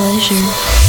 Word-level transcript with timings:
pleasure. 0.00 0.79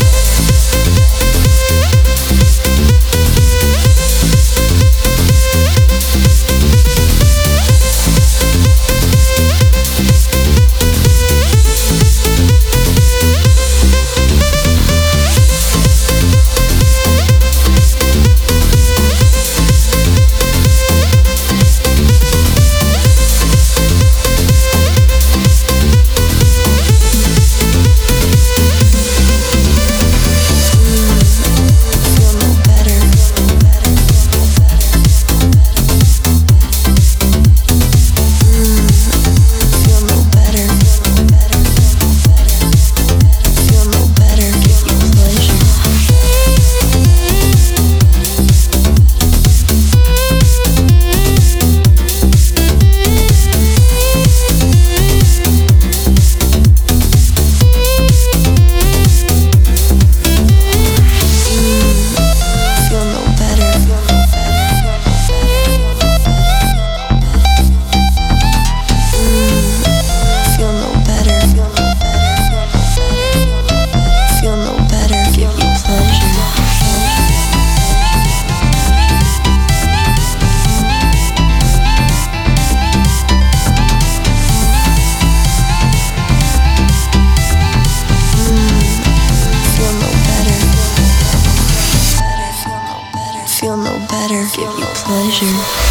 是 95.29 95.90